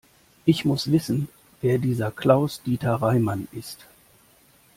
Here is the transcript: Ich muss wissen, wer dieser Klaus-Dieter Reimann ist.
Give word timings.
Ich 0.45 0.65
muss 0.65 0.91
wissen, 0.91 1.27
wer 1.61 1.77
dieser 1.77 2.09
Klaus-Dieter 2.09 2.95
Reimann 2.95 3.47
ist. 3.51 3.85